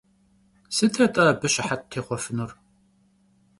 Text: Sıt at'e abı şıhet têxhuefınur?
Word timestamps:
Sıt 0.75 0.95
at'e 1.05 1.21
abı 1.31 1.47
şıhet 1.53 1.81
têxhuefınur? 1.91 2.51